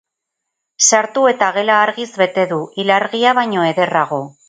Sartu 0.85 1.27
eta 1.33 1.51
gela 1.59 1.77
argiz 1.83 2.09
bete 2.25 2.49
du, 2.55 2.61
ilargia 2.87 3.39
baino 3.43 3.71
ederrago. 3.77 4.25